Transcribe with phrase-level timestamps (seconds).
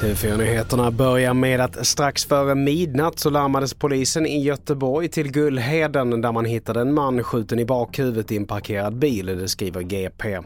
[0.00, 6.32] TV4-nyheterna börjar med att strax före midnatt så larmades polisen i Göteborg till Gullheden där
[6.32, 10.38] man hittade en man skjuten i bakhuvudet i en parkerad bil, det skriver GP.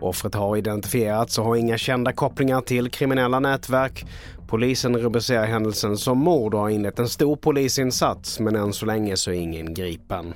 [0.00, 4.06] Offret har identifierats och har inga kända kopplingar till kriminella nätverk.
[4.48, 9.16] Polisen rubricerar händelsen som mord och har inlett en stor polisinsats men än så länge
[9.16, 10.34] så är ingen gripen.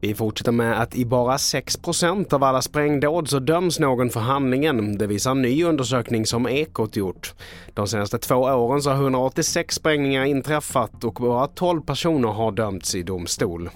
[0.00, 4.98] Vi fortsätter med att i bara 6% av alla sprängdåd så döms någon för handlingen.
[4.98, 7.34] Det visar en ny undersökning som Ekot gjort.
[7.74, 12.94] De senaste två åren så har 186 sprängningar inträffat och bara 12 personer har dömts
[12.94, 13.70] i domstol.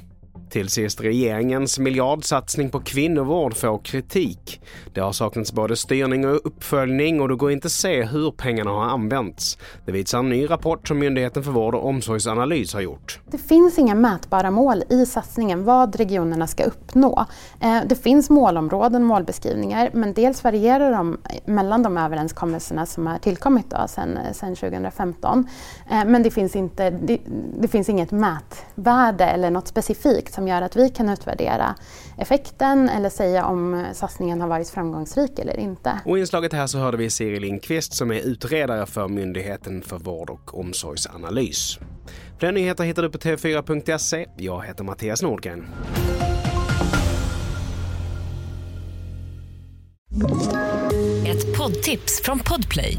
[0.52, 4.60] Till sist, regeringens miljardsatsning på kvinnovård får kritik.
[4.94, 8.70] Det har saknats både styrning och uppföljning och det går inte att se hur pengarna
[8.70, 9.58] har använts.
[9.86, 13.20] Det visar en ny rapport som Myndigheten för vård och omsorgsanalys har gjort.
[13.30, 17.26] Det finns inga mätbara mål i satsningen vad regionerna ska uppnå.
[17.60, 23.70] Eh, det finns målområden, målbeskrivningar, men dels varierar de mellan de överenskommelserna som har tillkommit
[23.70, 25.46] då sedan, sedan 2015.
[25.88, 27.18] Men det finns, inte, det,
[27.60, 31.74] det finns inget mätvärde eller något specifikt som gör att vi kan utvärdera
[32.18, 36.00] effekten eller säga om satsningen har varit framgångsrik eller inte.
[36.04, 39.98] Och i inslaget här så hörde vi Siri Lindqvist som är utredare för Myndigheten för
[39.98, 41.78] vård och omsorgsanalys.
[42.38, 44.26] Fler nyheter hittar du på tv4.se.
[44.36, 45.66] Jag heter Mattias Nordgren.
[51.26, 52.98] Ett poddtips från Podplay.